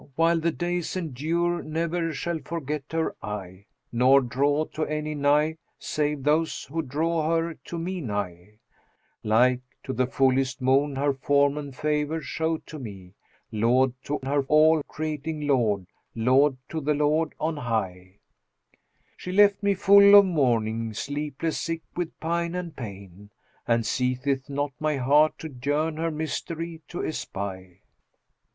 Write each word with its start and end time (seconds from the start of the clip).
while 0.15 0.39
the 0.39 0.49
days 0.51 0.95
endure 0.97 1.61
ne'er 1.61 2.11
shall 2.11 2.39
forget 2.39 2.81
her 2.89 3.15
I, 3.21 3.65
* 3.79 3.81
Nor 3.91 4.19
draw 4.21 4.65
to 4.65 4.83
any 4.83 5.13
nigh 5.13 5.59
save 5.77 6.23
those 6.23 6.63
who 6.63 6.81
draw 6.81 7.29
her 7.29 7.53
to 7.65 7.77
me 7.77 8.01
nigh 8.01 8.57
Like 9.23 9.61
to 9.83 9.93
the 9.93 10.07
fullest 10.07 10.59
moon 10.59 10.95
her 10.95 11.13
form 11.13 11.55
and 11.55 11.75
favour 11.75 12.19
show 12.19 12.57
to 12.57 12.79
me, 12.79 13.13
* 13.33 13.51
Laud 13.51 13.93
to 14.05 14.19
her 14.23 14.41
All 14.47 14.81
creating 14.87 15.45
Lord, 15.45 15.85
laud 16.15 16.57
to 16.69 16.81
the 16.81 16.95
Lord 16.95 17.33
on 17.39 17.57
high, 17.57 18.21
She 19.15 19.31
left 19.31 19.61
me 19.61 19.75
full 19.75 20.15
of 20.15 20.25
mourning, 20.25 20.95
sleepless, 20.95 21.59
sick 21.59 21.83
with 21.95 22.19
pine 22.19 22.55
and 22.55 22.75
pain 22.75 23.29
* 23.49 23.67
And 23.67 23.85
ceaseth 23.85 24.49
not 24.49 24.71
my 24.79 24.97
heart 24.97 25.37
to 25.37 25.55
yearn 25.63 25.97
her 25.97 26.09
mystery[FN#208] 26.09 26.81
to 26.87 27.05
espy." 27.05 27.81